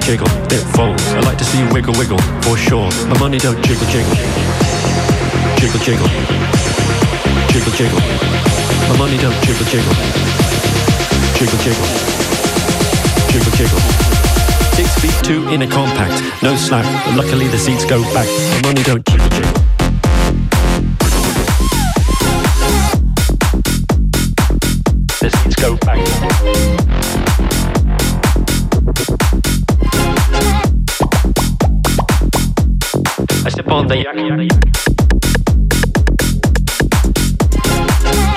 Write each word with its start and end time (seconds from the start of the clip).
Jiggle 0.00 0.26
jiggle, 0.26 0.52
it 0.52 0.62
falls. 0.74 1.02
I 1.14 1.20
like 1.20 1.38
to 1.38 1.44
see 1.44 1.58
you 1.58 1.68
wiggle 1.72 1.94
wiggle, 1.96 2.18
for 2.42 2.56
sure. 2.56 2.90
My 3.08 3.18
money 3.18 3.38
don't 3.38 3.56
jiggle 3.64 3.86
jiggle. 3.86 4.14
Jiggle 5.56 5.80
jiggle. 5.80 6.08
Jiggle 7.48 7.72
jiggle. 7.72 8.00
My 8.88 8.96
money 8.98 9.16
don't 9.16 9.36
jiggle 9.44 9.64
jiggle. 9.66 9.94
Jiggle 11.38 11.58
jiggle. 11.64 11.86
Jiggle 13.32 13.52
jiggle. 13.56 13.80
Six 14.74 14.94
feet 15.00 15.16
two 15.24 15.48
in 15.48 15.62
a 15.62 15.66
compact, 15.66 16.22
no 16.42 16.56
slack, 16.56 16.84
luckily 17.16 17.48
the 17.48 17.58
seats 17.58 17.84
go 17.84 18.02
back. 18.12 18.28
My 18.62 18.68
money 18.68 18.82
don't 18.82 19.04
jiggle 19.06 19.28
jiggle. 19.30 19.65
On 33.86 33.90
the 33.90 34.02
yak. 34.02 34.16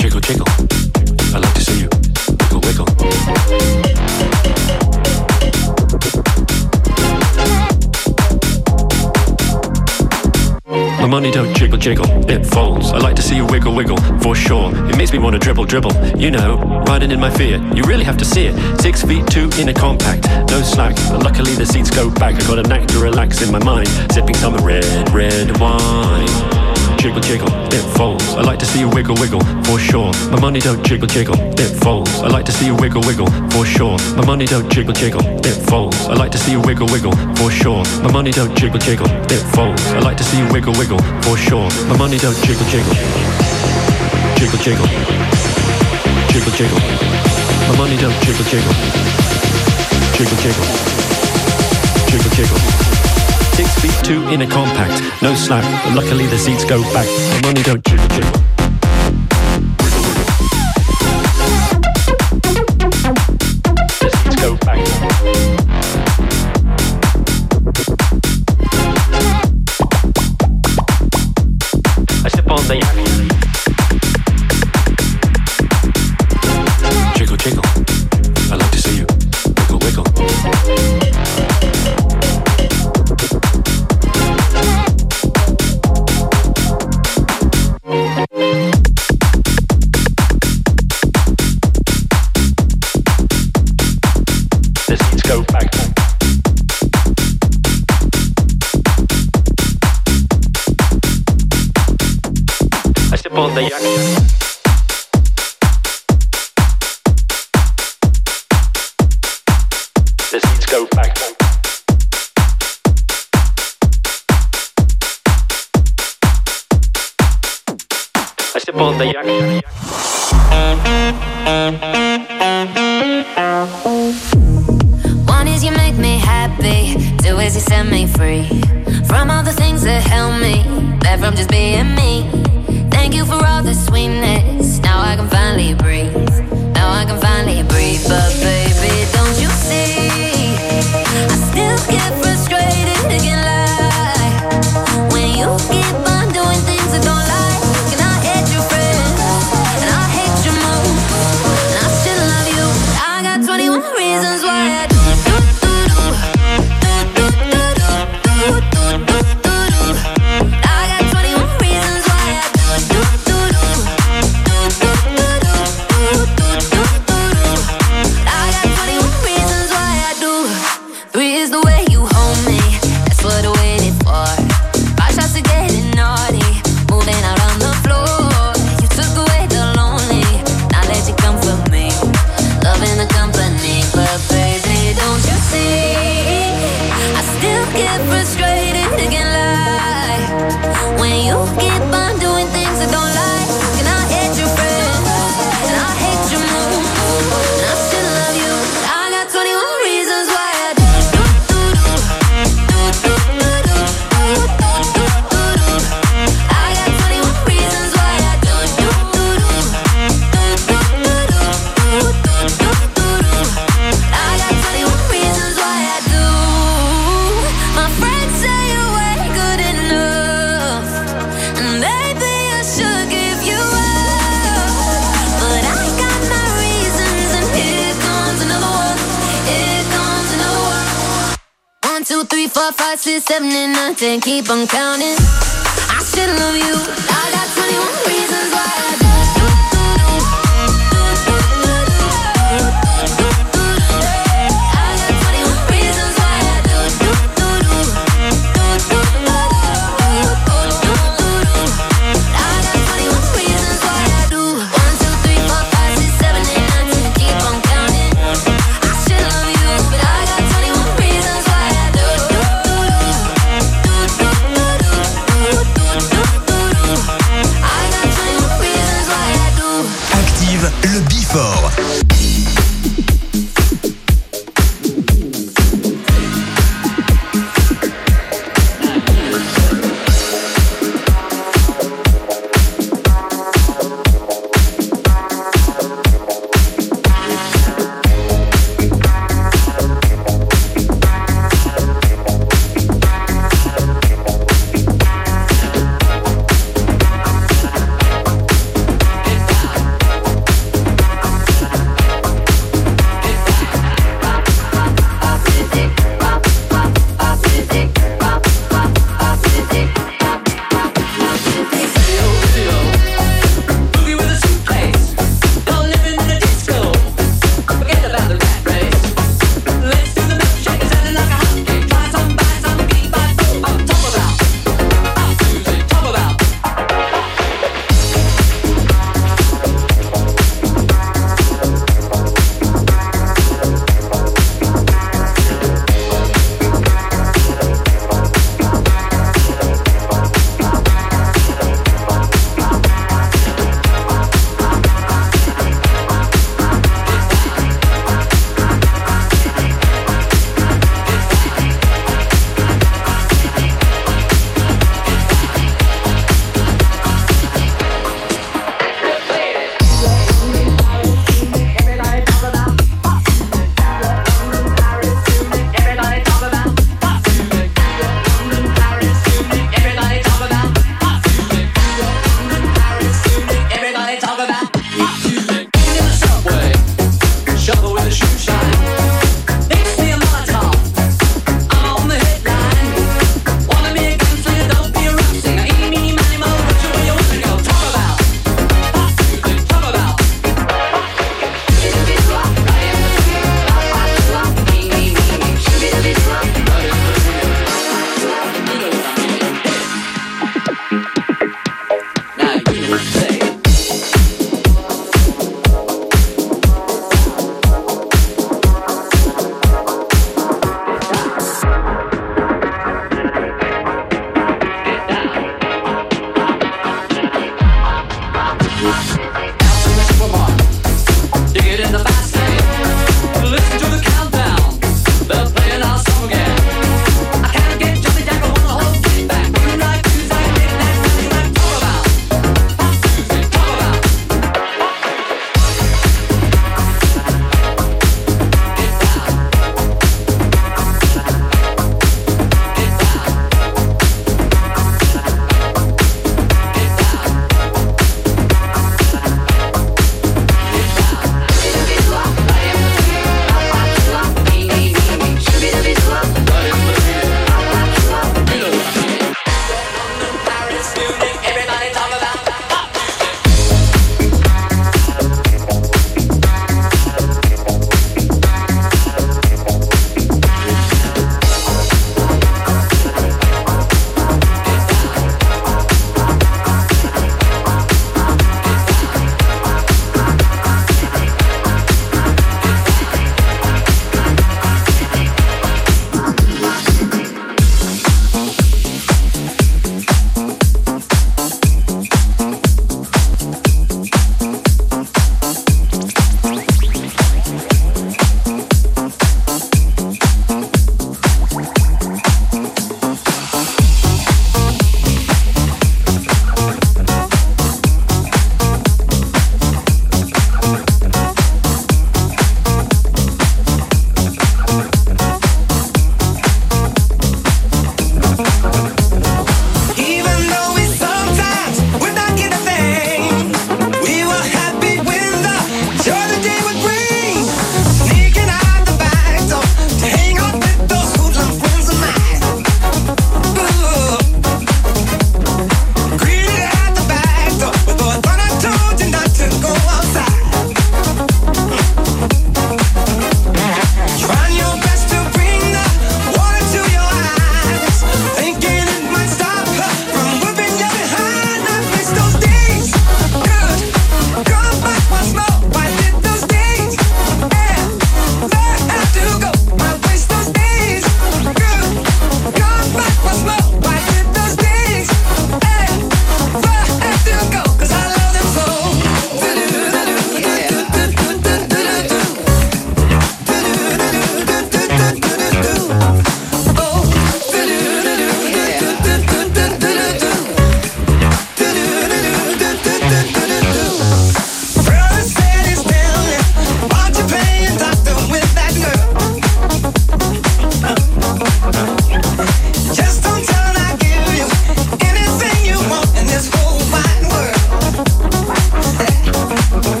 Jiggle, 0.00 0.20
jiggle. 0.20 0.46
I 1.34 1.38
like 1.38 1.54
to 1.54 1.60
see 1.60 1.80
you 1.80 1.88
wiggle, 2.40 2.60
wiggle. 2.66 2.86
My 11.00 11.06
money 11.06 11.30
don't 11.30 11.47
jiggle, 11.88 12.30
it 12.30 12.44
folds. 12.44 12.90
I 12.90 12.98
like 12.98 13.16
to 13.16 13.22
see 13.22 13.34
you 13.34 13.46
wiggle, 13.46 13.74
wiggle, 13.74 13.96
for 14.20 14.34
sure. 14.34 14.70
It 14.90 14.98
makes 14.98 15.10
me 15.10 15.18
want 15.18 15.34
to 15.34 15.38
dribble, 15.38 15.64
dribble. 15.64 15.94
You 16.18 16.30
know, 16.30 16.58
riding 16.86 17.10
in 17.10 17.18
my 17.18 17.30
fear. 17.30 17.56
You 17.74 17.82
really 17.84 18.04
have 18.04 18.18
to 18.18 18.26
see 18.26 18.44
it. 18.44 18.54
Six 18.78 19.02
feet 19.02 19.26
two 19.28 19.48
in 19.58 19.70
a 19.70 19.74
compact, 19.74 20.28
no 20.50 20.60
slack. 20.60 20.96
But 21.10 21.22
luckily 21.22 21.54
the 21.54 21.64
seats 21.64 21.90
go 21.90 22.10
back. 22.10 22.34
I 22.34 22.46
got 22.46 22.58
a 22.58 22.62
knack 22.62 22.86
to 22.88 22.98
relax 22.98 23.40
in 23.40 23.50
my 23.50 23.62
mind, 23.64 23.88
sipping 24.12 24.34
some 24.34 24.54
red, 24.56 24.84
red 25.14 25.58
wine 25.58 26.57
jiggle 26.98 27.20
jiggle, 27.20 27.48
it 27.72 27.82
folds. 27.96 28.24
I 28.34 28.42
like 28.42 28.58
to 28.58 28.66
see 28.66 28.80
you 28.80 28.88
wiggle 28.88 29.14
wiggle, 29.16 29.40
for 29.64 29.78
sure. 29.78 30.12
My 30.30 30.40
money 30.40 30.60
don't 30.60 30.84
jiggle 30.84 31.06
jiggle, 31.06 31.34
it 31.58 31.70
folds. 31.82 32.10
I 32.20 32.28
like 32.28 32.44
to 32.46 32.52
see 32.52 32.66
you 32.66 32.74
wiggle 32.74 33.02
wiggle, 33.02 33.26
for 33.50 33.64
sure. 33.64 33.96
My 34.16 34.26
money 34.26 34.46
don't 34.46 34.68
jiggle 34.70 34.92
jiggle, 34.92 35.20
it 35.24 35.56
folds. 35.70 35.96
I 36.08 36.14
like 36.14 36.32
to 36.32 36.38
see 36.38 36.52
you 36.52 36.60
wiggle 36.60 36.88
wiggle, 36.88 37.12
for 37.36 37.50
sure. 37.50 37.84
My 38.02 38.12
money 38.12 38.32
don't 38.32 38.54
jiggle 38.56 38.80
jiggle, 38.80 39.06
it 39.30 39.42
folds. 39.54 39.82
I 39.86 40.00
like 40.00 40.16
to 40.18 40.24
see 40.24 40.38
you 40.38 40.48
wiggle 40.52 40.74
wiggle, 40.74 40.98
for 41.22 41.36
sure. 41.36 41.68
My 41.88 41.96
money 41.96 42.18
don't 42.18 42.36
jiggle 42.44 42.66
jiggle. 42.66 42.94
Jiggle 44.36 44.58
jiggle. 44.58 44.86
Jiggle 46.32 46.52
jiggle. 46.52 46.80
My 47.68 47.76
money 47.76 47.96
don't 47.96 48.14
jiggle 48.24 48.44
jiggle. 48.44 48.74
Jiggle 50.18 50.38
jiggle. 50.42 50.66
Jiggle 52.10 52.30
jiggle. 52.34 52.87
Six 53.58 53.74
feet 53.80 54.04
two 54.04 54.28
in 54.28 54.40
a 54.42 54.46
compact, 54.46 55.02
no 55.20 55.34
slack, 55.34 55.64
but 55.84 55.96
luckily 55.96 56.26
the 56.28 56.38
seats 56.38 56.64
go 56.64 56.80
back. 56.94 57.06
The 57.06 57.40
money 57.42 57.60
don't 57.64 57.84
jiggle 57.84 58.06
jiggle. 58.06 58.37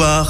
victoire. 0.00 0.29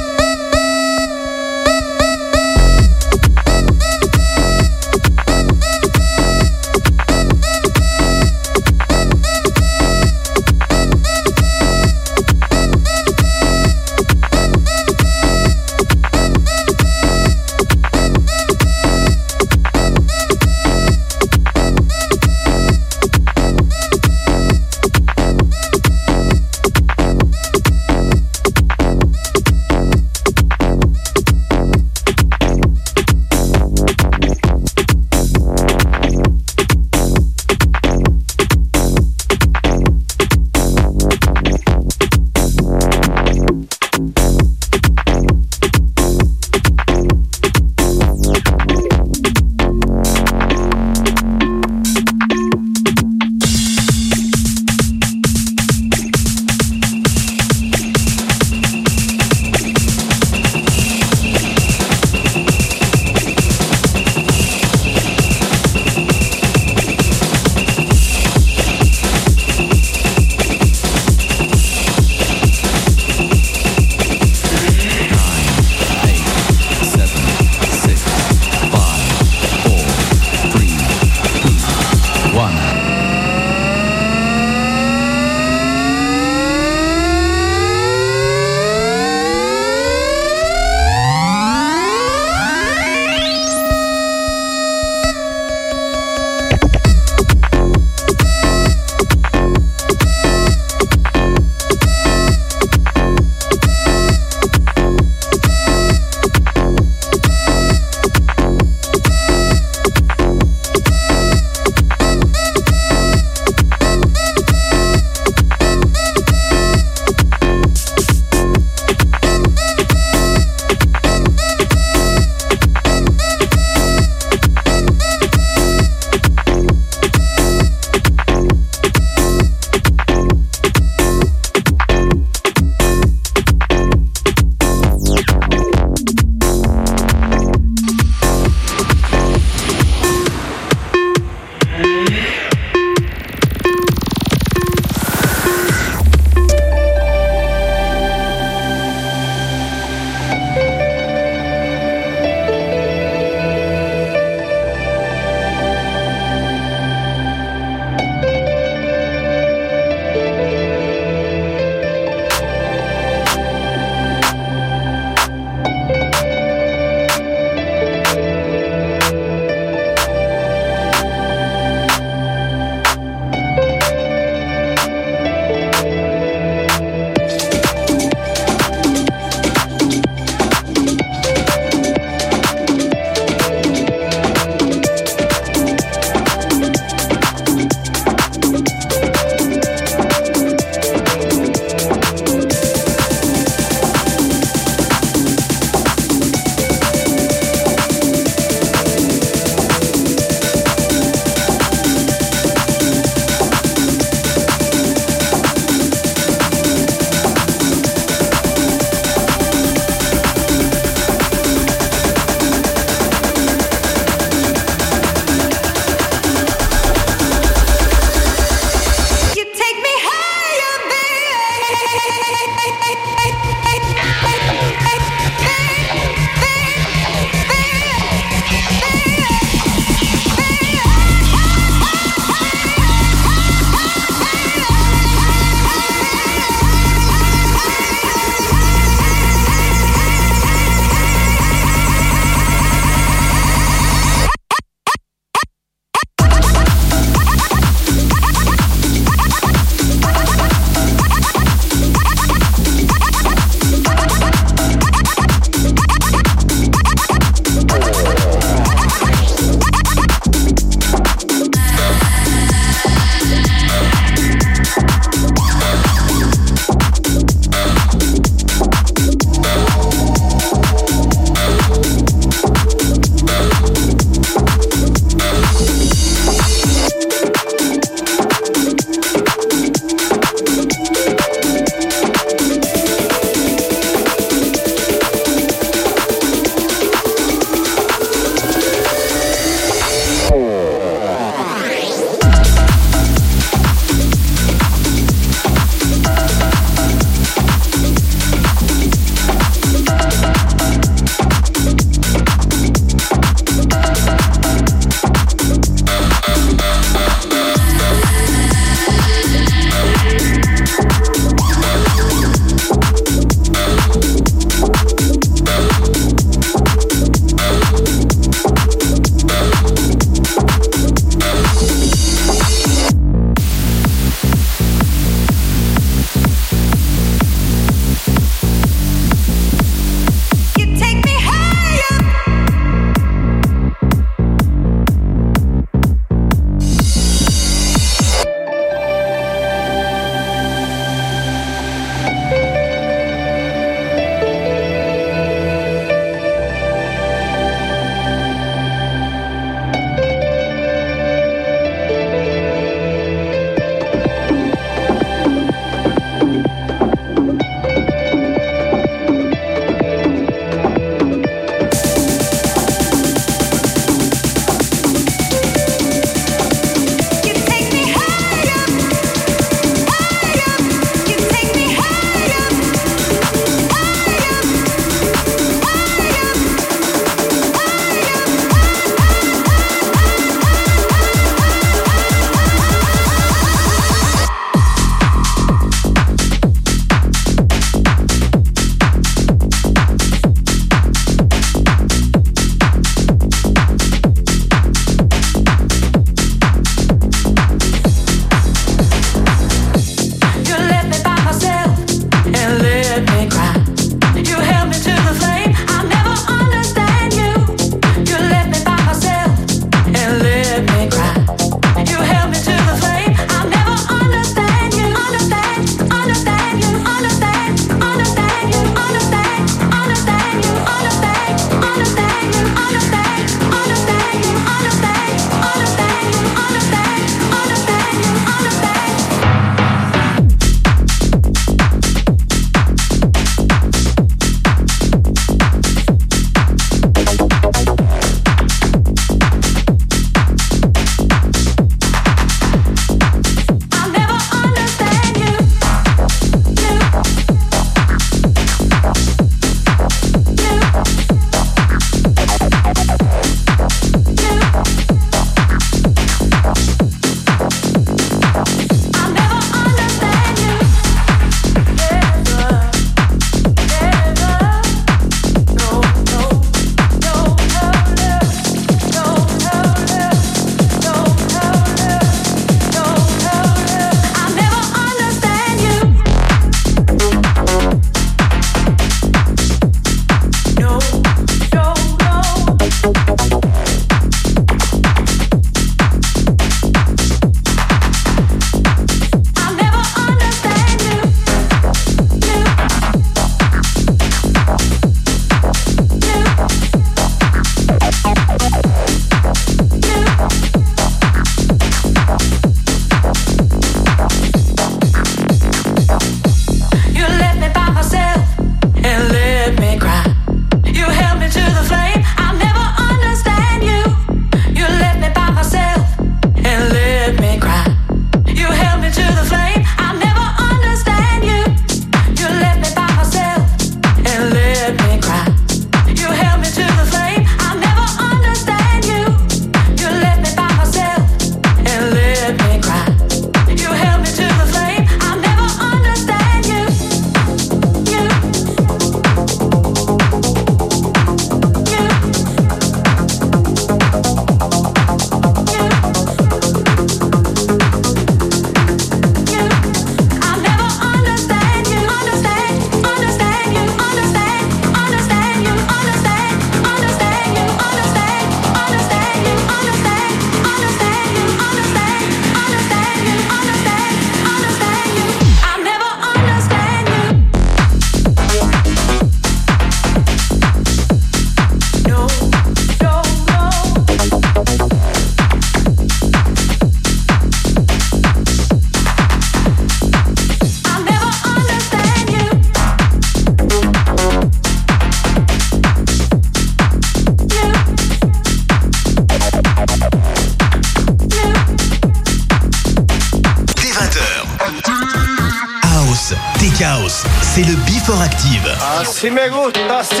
Si 598.91 599.09
me 599.09 599.29
gusta, 599.29 599.83
si 599.83 600.00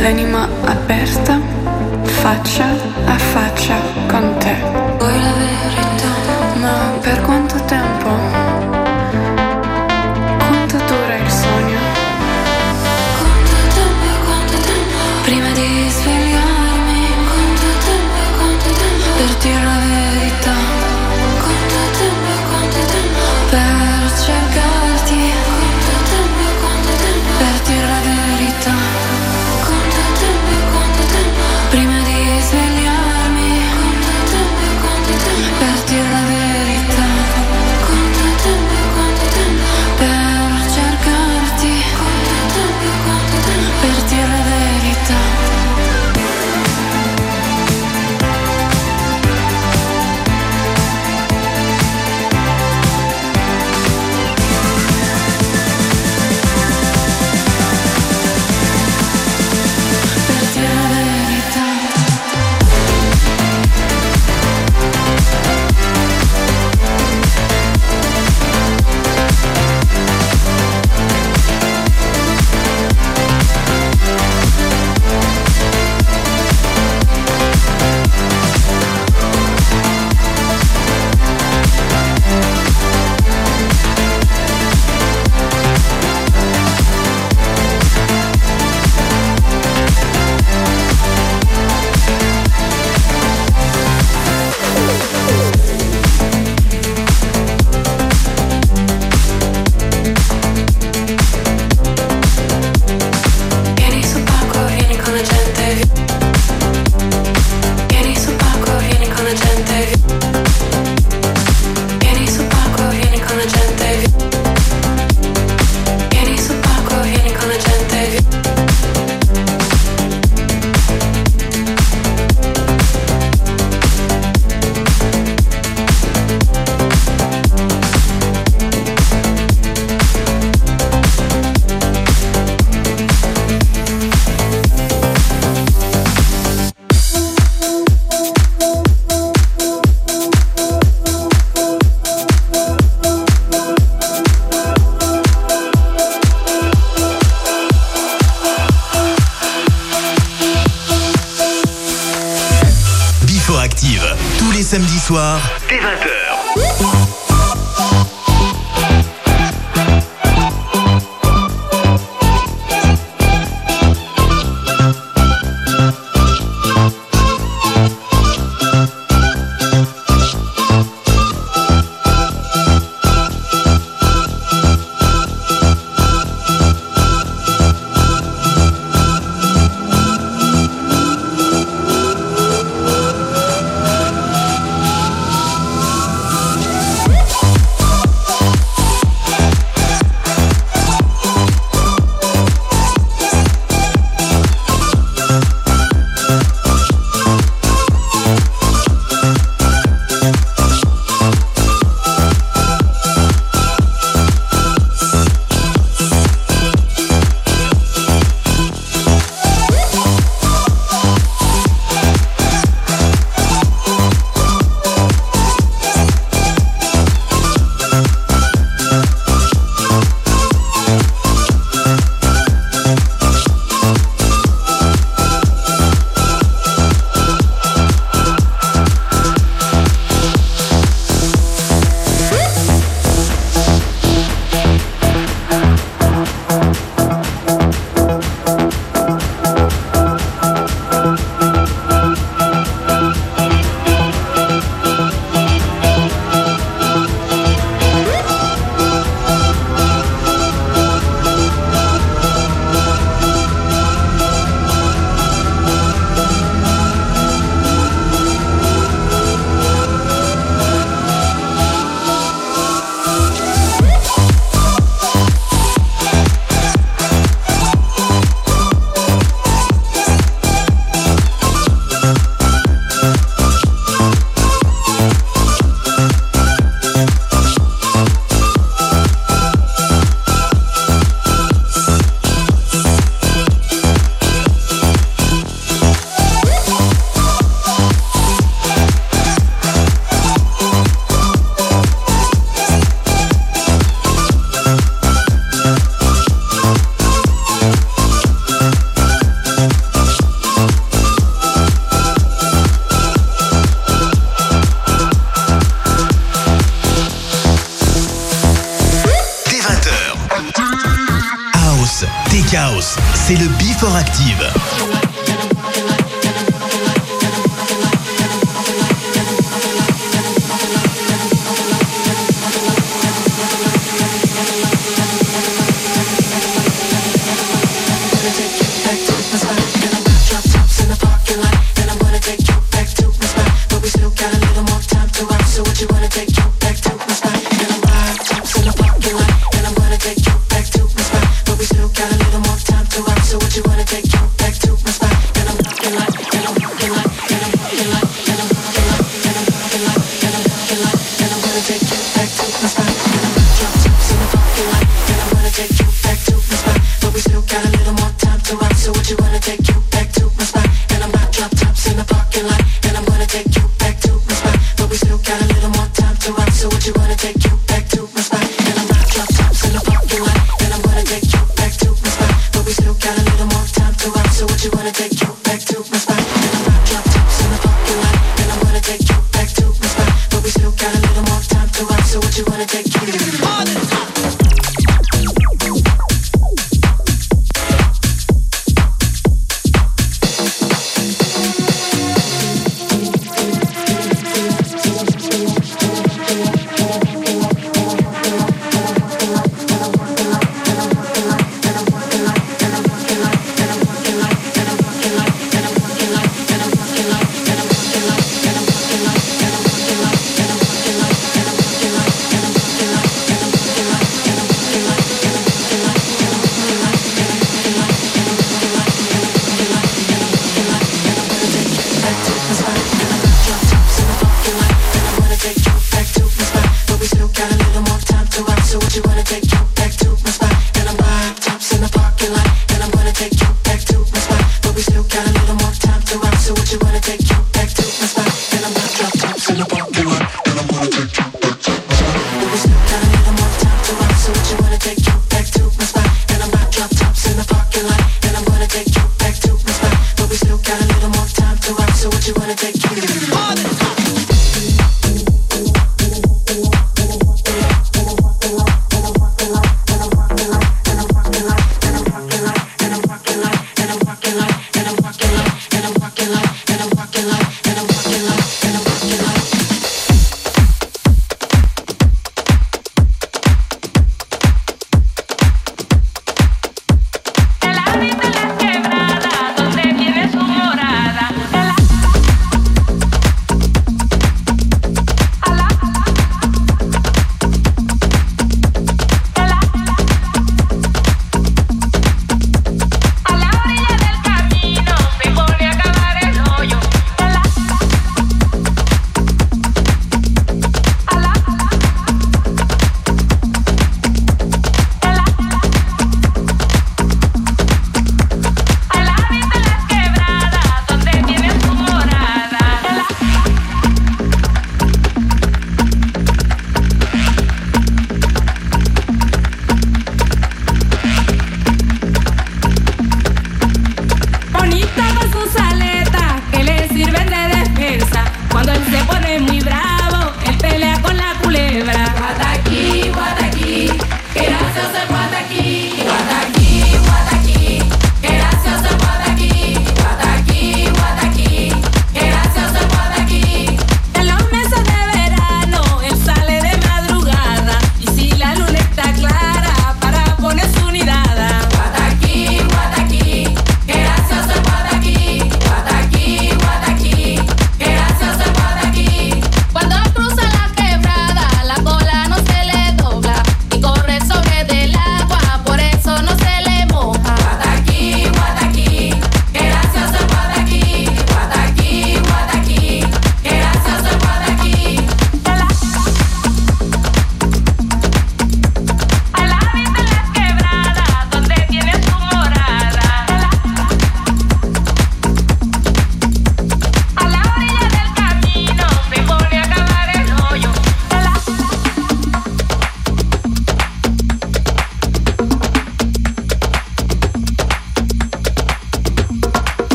l'anima 0.00 0.48
aperta, 0.64 1.40
faccia 2.04 2.66
a 3.06 3.18
faccia 3.18 3.76
con 4.06 4.36
te. 4.38 4.54
Vuoi 4.98 5.22
la 5.22 5.32
verità? 5.32 5.87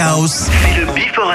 C'est 0.00 0.80
le 0.80 0.86
Before 0.86 1.30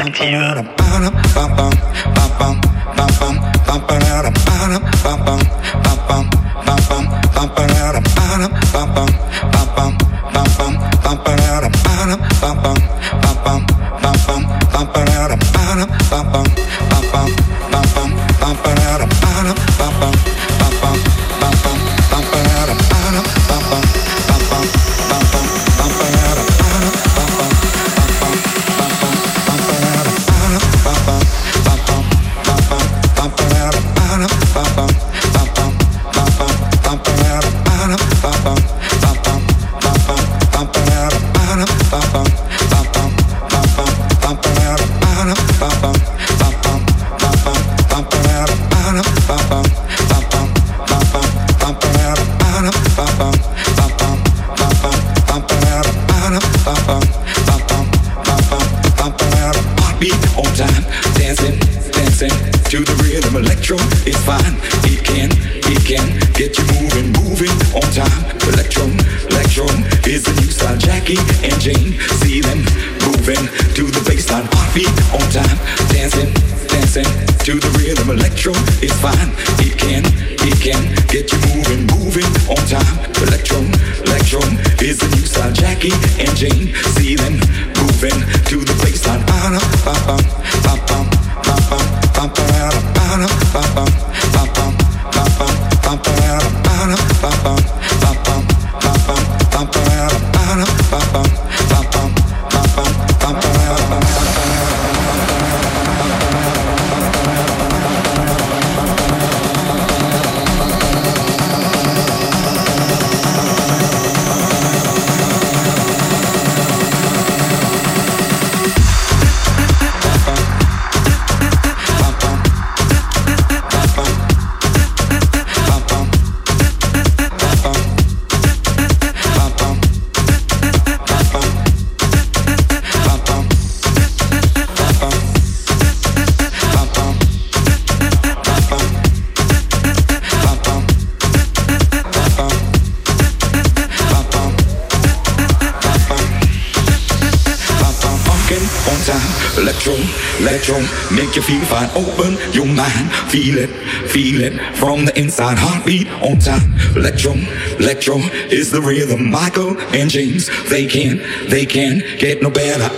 Feel 153.35 153.57
it, 153.57 153.69
feel 154.11 154.39
it 154.39 154.77
from 154.77 155.03
the 155.03 155.19
inside. 155.19 155.57
Heartbeat 155.57 156.07
on 156.23 156.39
time. 156.39 156.71
Electro, 156.95 157.33
electro 157.77 158.15
is 158.47 158.71
the 158.71 158.79
rhythm. 158.79 159.29
Michael 159.29 159.77
and 159.93 160.09
James, 160.09 160.49
they 160.69 160.85
can, 160.85 161.17
they 161.49 161.65
can 161.65 161.99
get 162.17 162.41
no 162.41 162.49
better. 162.49 162.94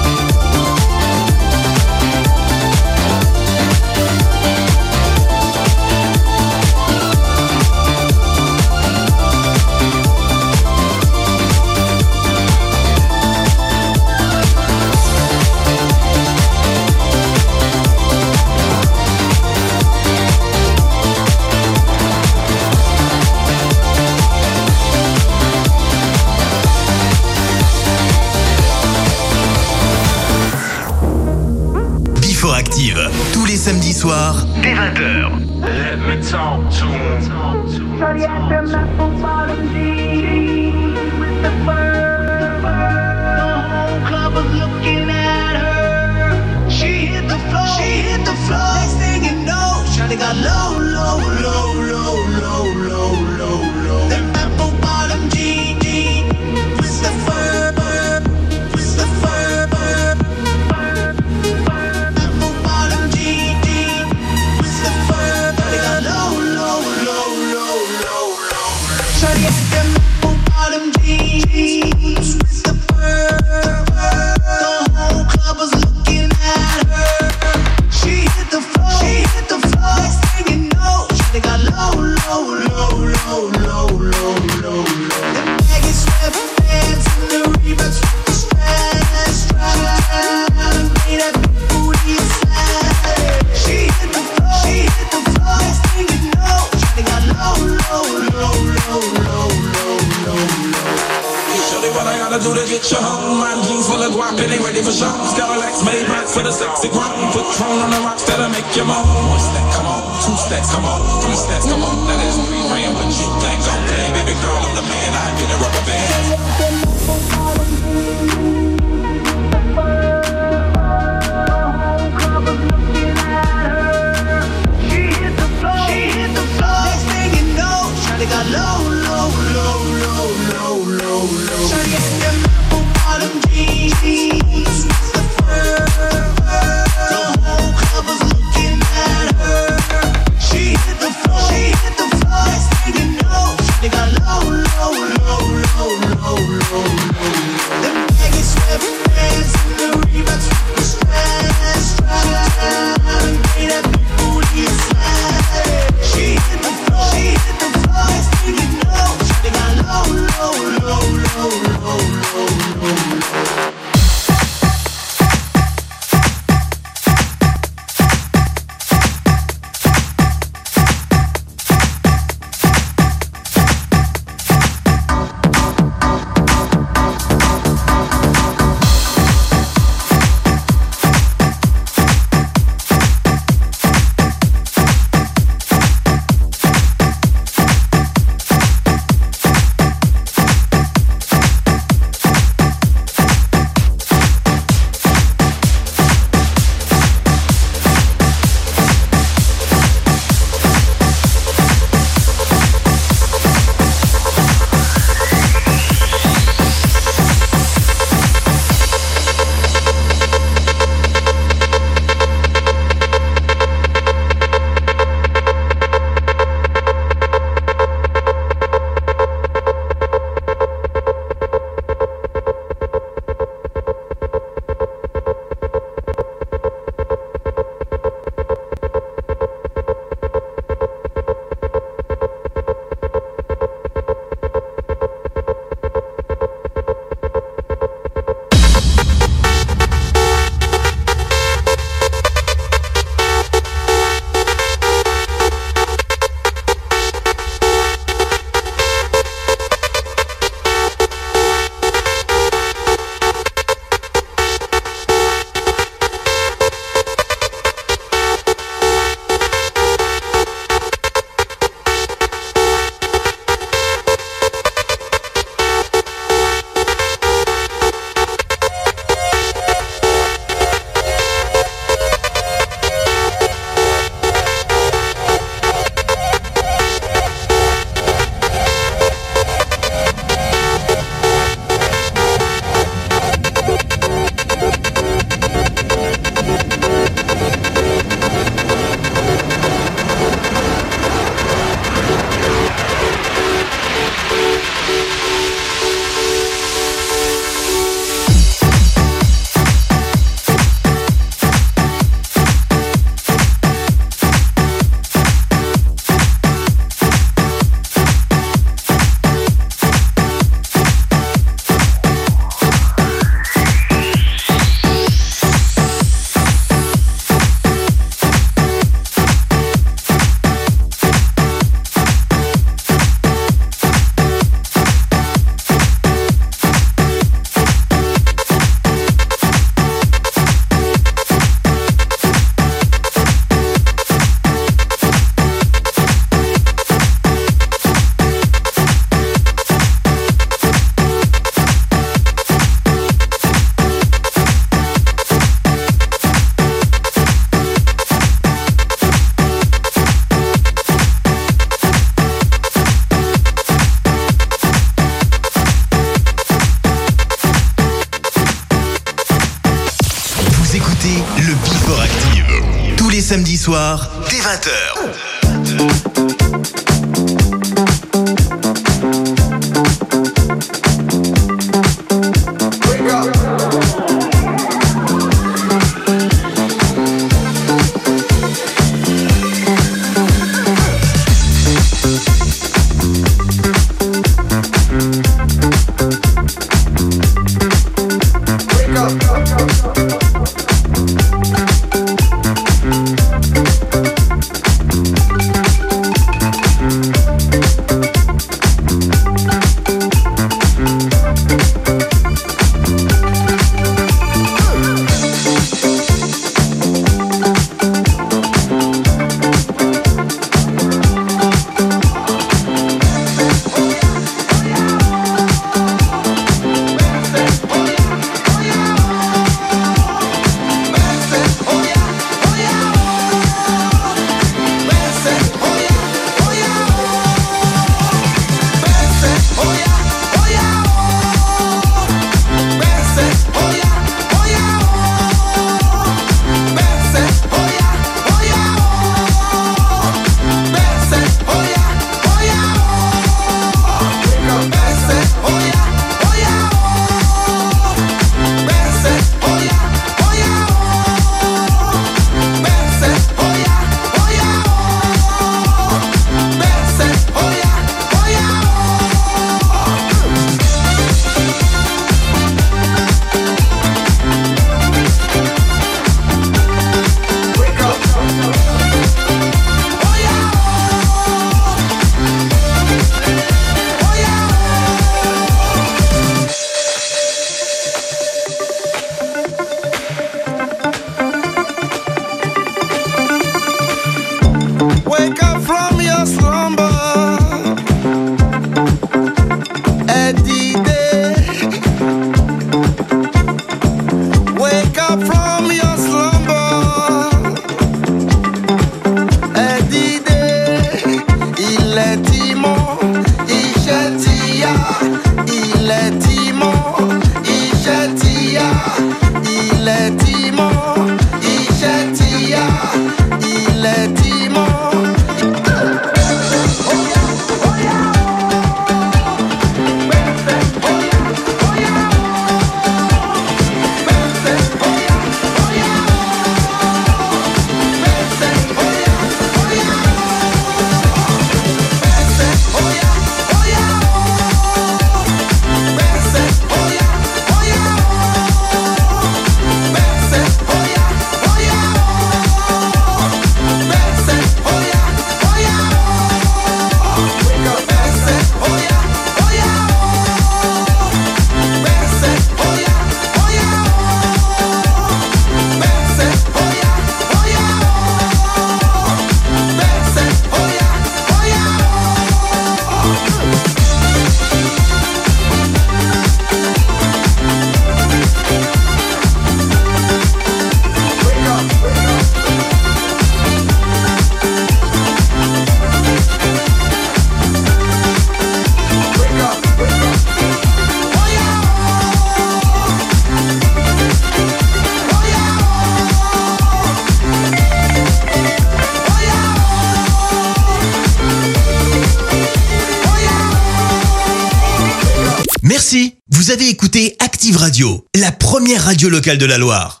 radio 599.01 599.17
locale 599.17 599.39
de 599.39 599.47
la 599.47 599.57
Loire. 599.57 600.00